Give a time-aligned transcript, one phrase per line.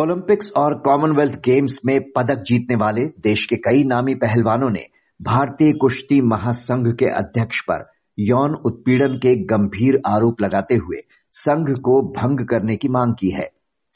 [0.00, 4.86] Olympics और Commonwealth games में पदक जीतने वाले देश के कई नामी पहलवानों ने
[5.22, 11.00] भारतीय कुश्ती महासंघ के अध्यक्ष पर यौन उत्पीड़न के गंभीर आरोप लगाते हुए
[11.32, 13.50] संघ को भंग करने की मांग की है।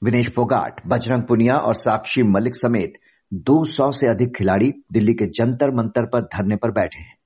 [0.04, 2.93] विनेश फोगाट, बजरंग पुनिया और साक्षी मलिक समेत
[3.34, 7.16] 200 से अधिक खिलाड़ी दिल्ली के जंतर मंतर पर धरने पर बैठे हैं।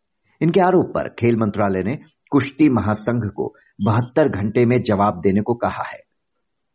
[0.40, 1.98] इनके आरोप पर खेल मंत्रालय ने
[2.30, 6.07] कुश्ती महासंघ को बहत्तर घंटे में जवाब देने को कहा है।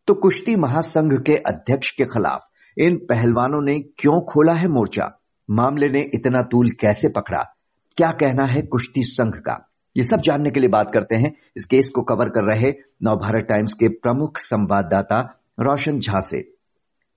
[0.07, 2.39] तो कुश्ती महासंघ के अध्यक्ष के खिलाफ
[2.77, 5.19] इन पहलवानों ने क्यों खोला है मोर्चा?
[5.49, 7.55] मामले ने इतना तूल कैसे पकड़ा?
[7.97, 9.71] क्या कहना है कुश्ती संघ का?
[9.97, 13.43] ये सब जानने के लिए बात करते हैं। इस केस को कवर कर रहे नवभारत
[13.43, 15.19] टाइम्स के प्रमुख संवाददाता
[15.59, 16.37] रोशन झा से।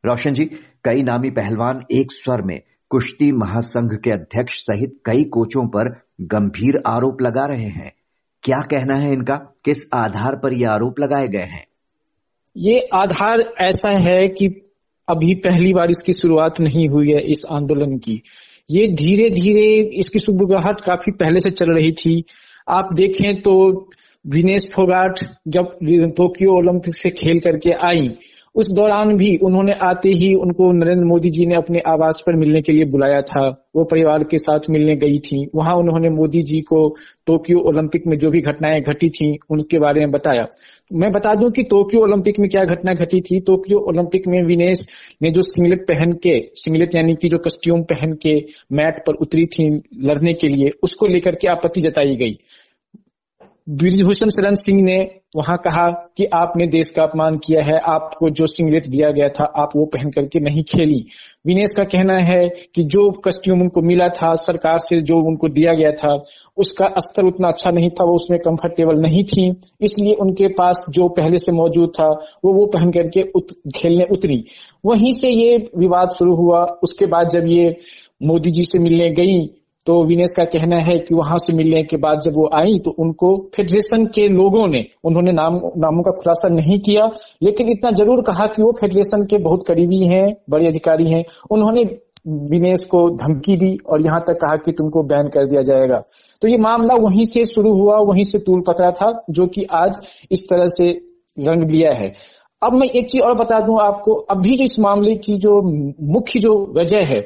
[0.04, 0.44] रोशन जी,
[0.84, 6.82] कई नामी पहलवान एक स्वर में कुश्ती महासंघ के अध्यक्ष सहित कई कोचों पर गंभीर
[6.86, 7.92] आरोप लगा रहे हैं।
[8.42, 9.36] क्या कहना है इनका?
[9.64, 11.66] किस आधार पर ये आरोप लगाए गए हैं?
[12.56, 14.46] ये आधार ऐसा है कि
[15.08, 18.22] अभी पहली बार इसकी शुरुआत नहीं हुई है इस आंदोलन की।
[18.70, 19.66] ये धीरे धीरे
[19.98, 22.22] इसकी सुबुगाहट काफ़ी पहले से चल रही थी।
[22.68, 23.54] आप देखें तो
[24.24, 25.76] विनेश फोगाट जब
[26.16, 28.08] टोक्यो ओलंपिक से खेल करके आई
[28.56, 32.62] उस दौरान भी उन्होंने आते ही उनको नरेंद्र मोदी जी ने अपने आवास पर मिलने
[32.62, 36.60] के लिए बुलाया था। वो परिवार के साथ मिलने गई थी। वहाँ उन्होंने मोदी जी
[36.60, 36.88] को
[37.26, 40.46] टोक्यो ओलंपिक में जो भी घटनाएँ घटी थी, उनके बारे में बताया।
[40.92, 44.88] मैं बता दूँ कि टोक्यो ओलंपिक में क्या घटना घटी थी। टोक्यो ओलंपिक में विनेश
[45.22, 49.46] ने जो सिंगलेट पहन के, सिंगलेट यानी कि जो कस्ट्यूम पहन के मैट पर उतरी
[49.46, 52.38] थी लड़ने के लिए, उसको लेकर के आपत्ति जताई गई।
[53.66, 54.96] ब्रिजभूषण शरण सिंह ने
[55.36, 59.44] वहाँ कहा कि आपने देश का अपमान किया है आपको जो सिंगलेट दिया गया था
[59.56, 60.98] आप वो पहन करके नहीं खेली।
[61.46, 65.74] विनेश का कहना है कि जो कस्ट्यूम उनको मिला था सरकार से जो उनको दिया
[65.74, 66.14] गया था
[66.56, 69.50] उसका स्तर उतना अच्छा नहीं था वो उसमें कंफर्टेबल नहीं थी।
[69.80, 72.08] इसलिए उनके पास जो पहले से मौजूद था
[72.44, 74.44] वो वो पहन करके उत, खेलने उतरी।
[74.84, 77.74] वहीं से ये विवाद शुरू हुआ। उसके बाद जब ये
[78.22, 79.40] मोदी जी से मिलने गई
[79.86, 82.90] तो विनेश का कहना है कि वहाँ से मिलने के बाद जब वो आई तो
[82.98, 87.06] उनको फेडरेशन के लोगों ने, उन्होंने नाम, नामों का खुलासा नहीं किया,
[87.42, 91.84] लेकिन इतना ज़रूर कहा कि वो फेडरेशन के बहुत करीबी हैं, बड़े अधिकारी हैं। उन्होंने
[92.50, 96.02] विनेश को धमकी दी और यहाँ तक कहा कि तुमको बैन कर दिया जाएगा।
[96.42, 99.98] तो ये मामला वहीं से शुरू हुआ, वहीं से तूल पकड़ा था, जो कि आज
[100.30, 100.90] इस तरह से
[101.40, 102.12] रंग लिया है।
[102.62, 105.60] अब मैं एक चीज़ और बता दूँ आपको, अभी जो इस मामले की जो
[106.12, 107.20] मुख्य जो वजह है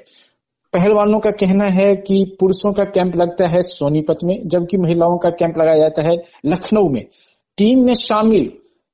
[0.72, 5.31] पहलवानों का कहना है कि पुरुषों का कैंप लगता है सोनीपत में, जबकि महिलाओं का
[5.31, 6.16] कैंप लगाया जाता है
[6.47, 7.03] लखनऊ में।
[7.58, 8.50] टीम में शामिल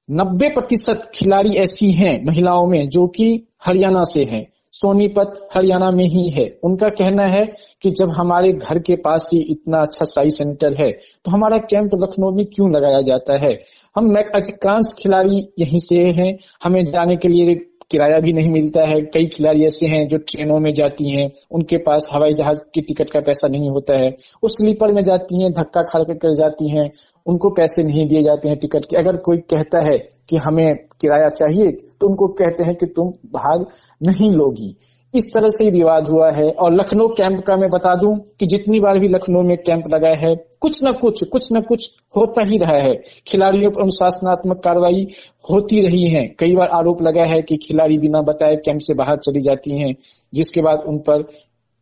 [0.09, 3.27] 90 प्रतिशत खिलाड़ी ऐसी हैं महिलाओं में जो कि
[3.67, 7.45] हरियाणा से हैं। सोनीपत हरियाणा में ही है। उनका कहना है
[7.83, 10.91] कि जब हमारे घर के पास ही इतना अच्छा साई सेंटर है
[11.25, 13.57] तो हमारा कैंप लखनऊ में क्यों लगाया जाता है?
[13.97, 17.55] हम अधिकांश खिलाड़ी यहीं से हैं। हमें जाने के लिए
[17.91, 21.77] किराया भी नहीं मिलता है। कई खिलाड़ी ऐसे हैं जो ट्रेनों में जाती हैं। उनके
[21.77, 24.09] पास हवाई जहाज़ की टिकट का पैसा नहीं होता है।
[24.43, 26.91] वो स्लीपर में जाती हैं, धक्का खा कर जाती हैं।
[27.27, 29.99] उनको पैसे नहीं दिए जाते हैं टिकट के। अगर कोई कहता है
[30.29, 31.71] कि हमें किराया चाहिए
[32.01, 33.67] तो उनको कहते हैं कि तुम भाग
[34.03, 34.77] नहीं लोगी।
[35.17, 38.81] इस तरह से विवाद हुआ है। और लखनऊ कैंप का मैं बता दूँ कि जितनी
[38.81, 42.59] बार भी लखनऊ में कैंप लगा है, कुछ न कुछ कुछ न कुछ होता ही
[42.59, 42.95] रहा है।
[43.27, 45.07] खिलाड़ियों पर अनुशासनात्मक कार्रवाई
[45.51, 49.17] होती रही है। कई बार आरोप लगा है कि खिलाड़ी बिना बताए कैंप से बाहर
[49.17, 49.95] चली जाती हैं,
[50.35, 51.27] जिसके बाद उन पर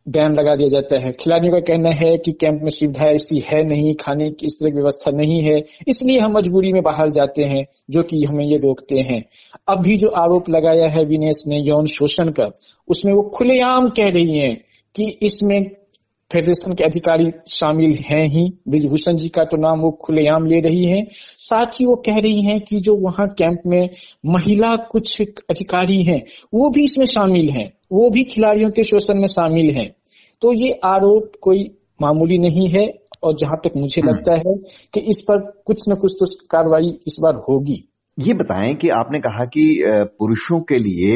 [0.07, 3.63] बैन लगा दिया जाता है। खिलाड़ियों का कहना है कि कैंप में सुविधा ऐसी है
[3.63, 7.43] नहीं, खाने की इस तरह की व्यवस्था नहीं है, इसलिए हम मजबूरी में बाहर जाते
[7.43, 9.23] हैं, जो कि हमें ये रोकते हैं।
[9.67, 12.51] अब भी जो आरोप लगाया है विनेश ने यौन शोषण का,
[12.87, 14.53] उसमें वो खुलेआम कह रही है
[14.95, 15.71] कि इसमें
[16.35, 20.83] फेडरेशन के अधिकारी शामिल हैं ही। ब्रिजभूषण जी का तो नाम वो खुलेआम ले रही
[20.85, 23.89] हैं। साथ ही वो कह रही हैं कि जो वहाँ कैंप में
[24.25, 26.21] महिला कुछ अधिकारी हैं
[26.53, 29.89] वो भी इसमें शामिल हैं। वो भी खिलाड़ियों के शोषण में शामिल हैं।
[30.41, 31.63] तो ये आरोप कोई
[32.01, 32.85] मामूली नहीं है
[33.23, 34.55] और जहाँ तक मुझे हम्म। लगता है
[34.93, 37.83] कि इस पर कुछ न कुछ तो कार्रवाई इस बार होगी।
[38.17, 39.63] ये बताएँ कि आपने कहा कि
[40.19, 41.15] पुरुषों के लिए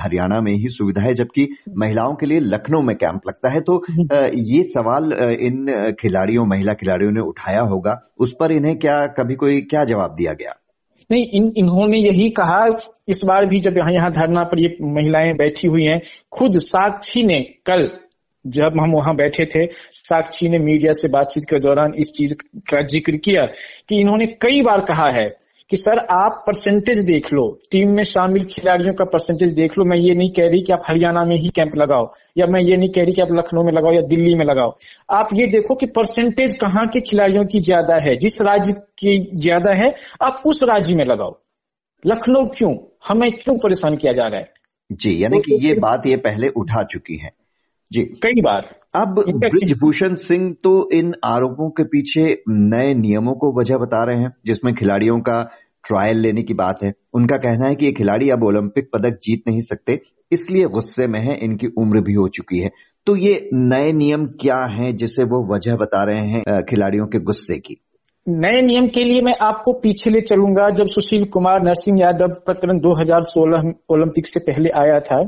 [0.00, 1.48] हरियाणा में ही सुविधा है जबकि
[1.78, 6.74] महिलाओं के लिए लखनऊ में कैंप लगता है। तो हम्म। ये सवाल इन खिलाड़ियों महिला
[6.74, 10.54] खिलाड़ियों ने उठाया होगा। उस पर इन्हें क्या कभी कोई क्या जवाब दिया गया?
[11.10, 12.64] नहीं इन इन्होंने यही कहा
[13.08, 16.00] इस बार भी जब यहाँ यहाँ धरना पर ये महिलाएँ बैठी हुई हैं
[16.32, 17.88] खुद साक्षी ने कल
[18.44, 22.34] जब हम वहाँ बैठे थे साक्षी ने मीडिया से बातचीत के दौरान इस चीज़
[22.70, 23.44] का ज़िक्र किया
[23.88, 25.28] कि इन्होंने कई बार कहा है
[25.72, 29.96] कि सर आप परसेंटेज देख लो। टीम में शामिल खिलाड़ियों का परसेंटेज देख लो। मैं
[29.96, 32.88] ये नहीं कह रही कि आप हरियाणा में ही कैंप लगाओ या मैं ये नहीं
[32.88, 34.76] कह रही कि आप लखनऊ में लगाओ या दिल्ली में लगाओ।
[35.10, 39.74] आप ये देखो कि परसेंटेज कहाँ के खिलाड़ियों की ज़्यादा है जिस राज्य की ज़्यादा
[39.74, 39.92] है
[40.22, 41.38] आप उस राज्य में लगाओ।
[42.04, 42.74] लखनऊ क्यों?
[43.08, 44.52] हमें क्यों परेशान किया जा रहा है?
[44.90, 47.30] जी यानी तो, कि ये बात ये पहले उठा चुकी है।
[47.92, 53.76] जी। कई बार। अब ब्रिजभूषण सिंह तो इन आरोपों के पीछे नए नियमों को वजह
[53.76, 55.42] बता रहे हैं जिसमें खिलाड़ियों का
[55.88, 59.42] ट्रायल लेने की बात है। उनका कहना है कि ये खिलाड़ी अब ओलंपिक पदक जीत
[59.48, 60.00] नहीं सकते
[60.32, 62.70] इसलिए गुस्से में है इनकी उम्र भी हो चुकी है।
[63.06, 67.56] तो ये नए नियम क्या हैं जिसे वो वजह बता रहे हैं खिलाड़ियों के गुस्से
[67.58, 67.76] की?
[68.26, 72.80] नए नियम के लिए मैं आपको पीछे ले चलूँगा। जब सुशील कुमार नरसिंह यादव प्रकरण
[72.80, 75.24] 2016 ओलंपिक से पहले आया था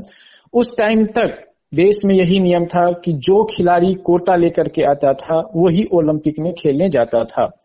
[0.53, 1.41] उस टाइम तक
[1.75, 6.35] देश में यही नियम था कि जो खिलाड़ी कोटा लेकर के आता था, वही ओलंपिक
[6.39, 7.57] में खेलने जाता था।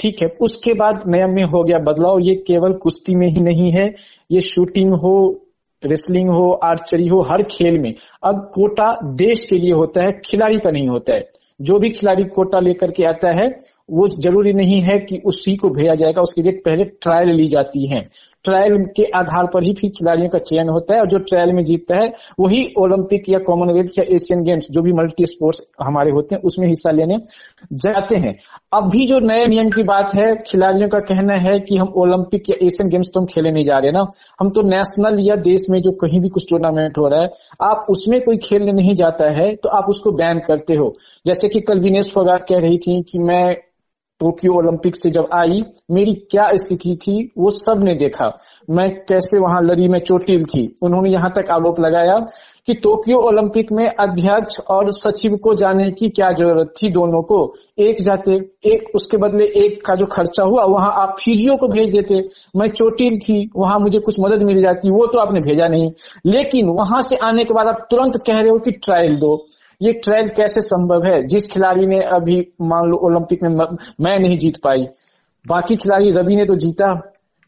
[0.00, 3.70] ठीक है, उसके बाद नियम में हो गया बदलाव। ये केवल कुश्ती में ही नहीं
[3.70, 3.94] है,
[4.32, 5.44] ये शूटिंग हो,
[5.84, 7.94] रेसलिंग हो, आर्चरी हो, हर खेल में।
[8.24, 11.28] अब कोटा देश के लिए होता है, खिलाड़ी का नहीं होता है।
[11.60, 13.48] जो भी खिलाड़ी कोटा लेकर के आता है,
[13.90, 17.86] वो ज़रूरी नहीं है कि उसी को भेजा जाएगा, उसके लिए पहले ट्रायल ली जाती
[17.86, 18.04] है।
[18.48, 21.62] ट्रायल के आधार पर ही फिर खिलाड़ियों का चयन होता है और जो ट्रायल में
[21.64, 26.34] जीतता है, वही ओलंपिक या कॉमनवेल्थ या एशियन गेम्स जो भी मल्टी स्पोर्ट्स हमारे होते
[26.34, 27.16] हैं, उसमें हिस्सा लेने
[27.74, 28.34] जाते हैं।
[28.72, 32.50] अब भी जो नए नियम की बात है, खिलाड़ियों का कहना है कि हम ओलंपिक
[32.50, 34.06] या एशियन गेम्स तो हम खेले नहीं जा रहे ना।
[34.40, 37.30] हम तो नेशनल या देश में जो कहीं भी कुछ टूर्नामेंट हो रहा है,
[37.62, 40.92] आप उसमें कोई खेलने नहीं जाता है तो आप उसको बैन करते हो।
[41.26, 43.44] जैसे कि कल विनेश फोगाट कह रही थी कि मैं
[44.20, 48.36] टोक्यो ओलंपिक से जब आई, मेरी क्या स्थिति थी वो सबने देखा।
[48.70, 52.14] मैं कैसे वहाँ लड़ी में चोटिल थी। उन्होंने यहाँ तक आरोप लगाया
[52.66, 57.54] कि टोक्यो ओलंपिक में अध्यक्ष और सचिव को जाने की क्या ज़रूरत थी दोनों को।
[57.78, 58.32] एक जाते,
[58.64, 62.24] एक उसके बदले एक का जो खर्चा हुआ, वहाँ आप फिजियो को भेज देते।
[62.56, 65.90] मैं चोटिल थी, वहाँ मुझे कुछ मदद मिल जाती, वो तो आपने भेजा नहीं।
[66.26, 69.46] लेकिन वहाँ से आने के बाद आप तुरंत कह रहे हो कि ट्रायल दो।
[69.80, 71.26] ये ट्रायल कैसे संभव है?
[71.26, 73.50] जिस खिलाड़ी ने अभी मान लो ओलंपिक में
[74.00, 74.86] मैं नहीं जीत पाई।
[75.44, 76.92] बाकी खिलाड़ी रवि ने तो जीता,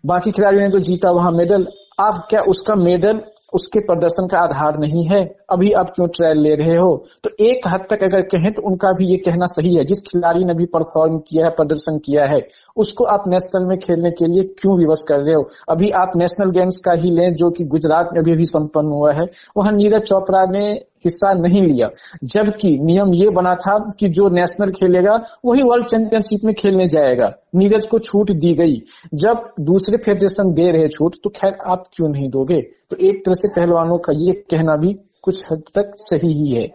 [0.04, 1.66] बाकी खिलाड़ियों ने तो जीता वहाँ मेडल।
[2.00, 3.20] आप क्या उसका मेडल,
[3.54, 5.20] उसके प्रदर्शन का आधार नहीं है?
[5.50, 7.06] अभी आप क्यों ट्रायल ले रहे हो?
[7.24, 10.44] तो एक हद तक अगर कहें तो उनका भी ये कहना सही है। जिस खिलाड़ी
[10.44, 12.38] ने भी परफॉर्म किया है, प्रदर्शन किया है,
[12.76, 15.48] उसको आप नेशनल में खेलने के लिए क्यों विवश कर रहे हो?
[15.68, 19.12] अभी आप नेशनल गेम्स का ही लें, जो कि गुजरात में अभी भी संपन्न हुआ
[19.12, 19.26] है।
[19.56, 21.88] वहाँ नीरज चोपड़ा ने हिस्सा नहीं लिया।
[22.24, 25.14] जबकि नियम ये बना था कि जो नेशनल खेलेगा
[25.44, 28.74] वही वर्ल्ड चैंपियनशिप में खेलने जाएगा। नीरज को छूट दी गई।
[29.14, 32.60] जब दूसरे फेडरेशन दे रहे छूट तो खैर आप क्यों नहीं दोगे?
[32.90, 36.68] तो एक तरह से पहलवानों का ये कहना भी कुछ हद तक सही ही है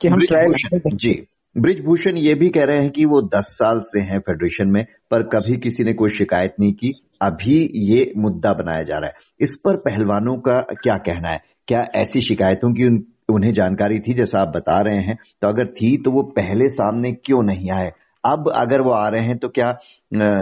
[0.00, 1.26] कि हम ट्रायल जी।
[1.58, 5.22] ब्रिजभूषण ये भी कह रहे हैं कि वो 10 साल से हैं फेडरेशन में पर
[5.22, 6.92] कभी किसी ने कोई शिकायत नहीं की।
[7.22, 11.40] अभी ये मुद्दा बनाया जा रहा है। इस पर पहलवानों का क्या कहना है?
[11.68, 15.66] क्या ऐसी शिकायतों की उन, उन्हें जानकारी थी, जैसा आप बता रहे हैं। तो अगर
[15.72, 17.92] थी तो वो पहले सामने क्यों नहीं आए?
[18.24, 19.72] अब अगर वो आ रहे हैं तो क्या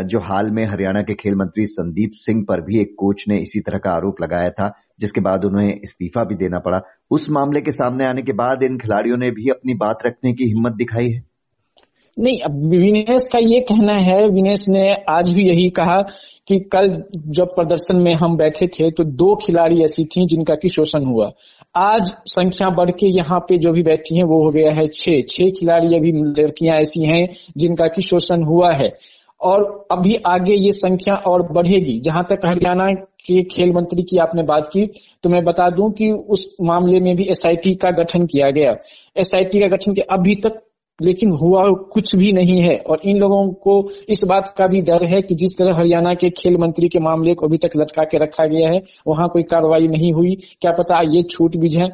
[0.05, 3.61] जो हाल में हरियाणा के खेल मंत्री संदीप सिंह पर भी एक कोच ने इसी
[3.61, 6.81] तरह का आरोप लगाया था, जिसके बाद उन्हें इस्तीफा भी देना पड़ा।
[7.11, 10.45] उस मामले के सामने आने के बाद इन खिलाड़ियों ने भी अपनी बात रखने की
[10.47, 11.23] हिम्मत दिखाई है।
[12.19, 16.01] नहीं, अब विनेश का ये कहना है विनेश ने आज भी यही कहा
[16.49, 16.89] कि कल
[17.29, 21.31] जब प्रदर्शन में हम बैठे थे तो दो खिलाड़ी ऐसी थी जिनका की शोषण हुआ।
[21.77, 25.21] आज संख्या बढ़ के यहाँ पे जो भी बैठी हैं वो हो गया है छह।
[25.29, 27.27] छह खिलाड़ी अभी लड़कियाँ ऐसी हैं
[27.57, 28.93] जिनका की शोषण हुआ है।
[29.41, 29.63] और
[29.93, 32.87] अभी आगे ये संख्या और बढ़ेगी। जहाँ तक हरियाणा
[33.27, 34.87] के खेल मंत्री की आपने बात की
[35.25, 38.75] तो मैं बता दूँ कि उस मामले में भी एसआईटी का गठन किया गया।
[39.17, 40.61] एसआईटी का गठन किया अभी तक
[40.99, 41.63] लेकिन हुआ
[41.93, 43.75] कुछ भी नहीं है। और इन लोगों को
[44.09, 47.35] इस बात का भी डर है कि जिस तरह हरियाणा के खेल मंत्री के मामले
[47.35, 51.01] को अभी तक लटका के रखा गया है, वहाँ कोई कार्रवाई नहीं हुई। क्या पता
[51.15, 51.89] ये छूट भी जाए।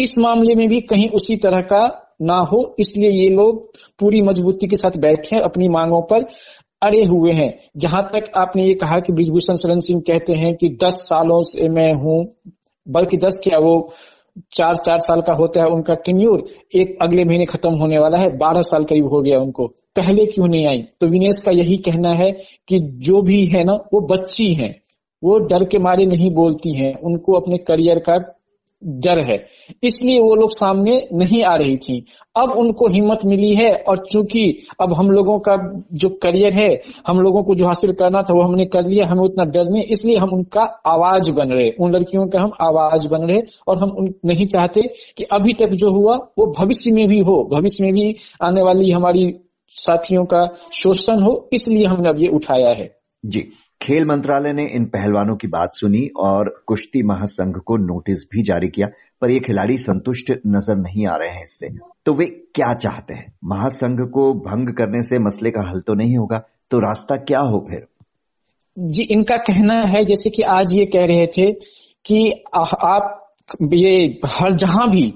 [0.00, 1.82] इस मामले में भी कहीं उसी तरह का
[2.22, 6.26] ना हो, इसलिए ये लोग पूरी मजबूती के साथ बैठे अपनी मांगों पर
[6.82, 10.68] अड़े हुए हैं। जहाँ तक आपने ये कहा कि ब्रिजभूषण शरण सिंह कहते हैं कि
[10.84, 12.24] दस सालों से मैं हूँ,
[12.86, 13.92] बल्कि दस क्या, वो
[14.52, 16.44] चार चार साल का होता है उनका टिन्यूर
[16.74, 20.48] एक अगले महीने खत्म होने वाला है, बारह साल करीब हो गया उनको। पहले क्यों
[20.48, 20.82] नहीं आई?
[21.00, 22.30] तो विनेश का यही कहना है
[22.68, 24.76] कि जो भी है ना, वो बच्ची है,
[25.24, 28.16] वो डर के मारे नहीं बोलती हैं, उनको अपने करियर का
[28.86, 29.46] डर है।
[29.84, 32.04] इसलिए वो लोग सामने नहीं आ रही थी।
[32.36, 37.20] अब उनको हिम्मत मिली है और चूँकि अब हम लोगों का जो करियर है, हम
[37.20, 40.16] लोगों को जो हासिल करना था वो हमने कर लिया, हमें उतना डर नहीं, इसलिए
[40.16, 44.46] हम उनका आवाज़ बन रहे। उन लड़कियों का हम आवाज़ बन रहे और हम नहीं
[44.46, 44.82] चाहते
[45.16, 48.90] कि अभी तक जो हुआ, वो भविष्य में भी हो, भविष्य में भी आने वाली
[48.90, 52.96] हमारी साथियों का शोषण हो, इसलिए हमने अब ये उठाया है।
[53.26, 53.48] जी।
[53.80, 58.68] खेल मंत्रालय ने इन पहलवानों की बात सुनी और कुश्ती महासंघ को नोटिस भी जारी
[58.68, 58.86] किया,
[59.22, 61.68] पर ये खिलाड़ी संतुष्ट नज़र नहीं आ रहे हैं इससे।
[62.06, 63.32] तो वे क्या चाहते हैं?
[63.44, 67.66] महासंघ को भंग करने से मसले का हल तो नहीं होगा तो रास्ता क्या हो
[67.70, 67.86] फिर?
[68.76, 71.50] जी, इनका कहना है, जैसे कि आज ये कह रहे थे
[72.04, 73.16] कि आप
[73.64, 75.12] ये, हर जहाँ भी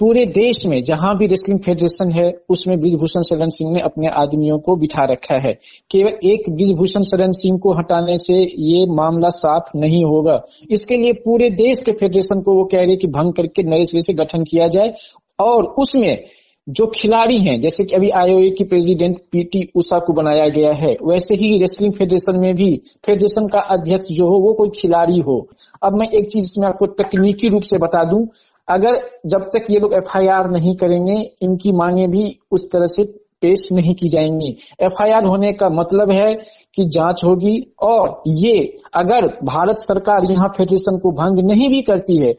[0.00, 4.58] पूरे देश में जहाँ भी रेसलिंग फेडरेशन है, उसमें ब्रिजभूषण शरण सिंह ने अपने आदमियों
[4.58, 5.52] को बिठा रखा है।
[5.90, 10.40] केवल एक ब्रिजभूषण शरण सिंह को हटाने से ये मामला साफ़ नहीं होगा।
[10.70, 14.02] इसके लिए पूरे देश के फेडरेशन को वो कह रहे कि भंग करके नए सिरे
[14.02, 14.92] से गठन किया जाए
[15.38, 16.24] और उसमें
[16.68, 20.90] जो खिलाड़ी हैं, जैसे कि अभी आईओए की प्रेसिडेंट पीटी उषा को बनाया गया है,
[21.02, 22.74] वैसे ही रेसलिंग फेडरेशन में भी
[23.06, 25.48] फेडरेशन का अध्यक्ष जो हो, वो कोई खिलाड़ी हो।
[25.82, 28.26] अब मैं एक चीज़ इसमें आपको तकनीकी रूप से बता दूँ
[28.68, 33.04] अगर जब तक ये लोग एफआईआर नहीं करेंगे, इनकी मांगे भी उस तरह से
[33.42, 36.34] पेश नहीं की जाएँगी। एफआईआर होने का मतलब है
[36.74, 38.56] कि जाँच होगी और ये
[38.94, 42.32] अगर भारत सरकार यहाँ फेडरेशन को भंग नहीं भी करती है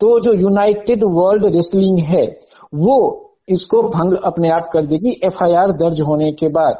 [0.00, 2.24] तो जो यूनाइटेड वर्ल्ड रेसलिंग है,
[2.74, 6.78] वो इसको भंग अपने आप कर देगी एफआईआर दर्ज होने के बाद।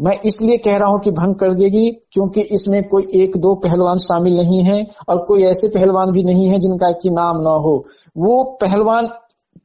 [0.00, 3.96] मैं इसलिए कह रहा हूँ कि भंग कर देगी क्योंकि इसमें कोई एक दो पहलवान
[3.96, 7.84] शामिल नहीं है और कोई ऐसे पहलवान भी नहीं है जिनका की नाम ना हो।
[8.16, 9.08] वो पहलवान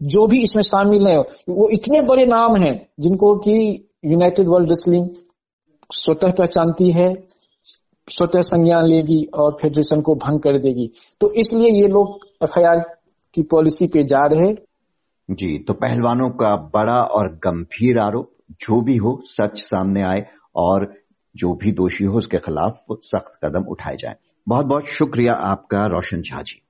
[0.03, 1.17] जो भी इसमें शामिल है,
[1.49, 3.53] वो इतने बड़े नाम हैं जिनको कि
[4.05, 5.09] यूनाइटेड वर्ल्ड रेसलिंग
[5.93, 7.13] स्वतः पहचानती है,
[8.07, 12.79] स्वतः संज्ञान लेगी और फेडरेशन को भंग कर देगी। तो इसलिए ये लोग एफआईआर
[13.33, 14.53] की पॉलिसी पे जा रहे
[15.29, 20.25] जी तो पहलवानों का बड़ा और गंभीर आरोप जो भी हो, सच सामने आए
[20.55, 20.93] और
[21.35, 24.15] जो भी दोषी हो, उसके खिलाफ सख्त कदम उठाए जाए।
[24.47, 26.61] बहुत बहुत शुक्रिया आपका, रोशन झा जी।